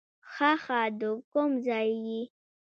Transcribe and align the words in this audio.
ښه 0.31 0.51
ښه، 0.63 0.81
د 0.99 1.01
کوم 1.31 1.51
ځای 1.67 1.89
یې؟ 2.05 2.21